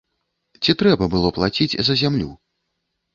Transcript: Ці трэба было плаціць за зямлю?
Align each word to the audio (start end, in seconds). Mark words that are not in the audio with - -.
Ці 0.63 0.71
трэба 0.81 1.09
было 1.15 1.29
плаціць 1.37 1.77
за 1.91 1.99
зямлю? 2.01 2.31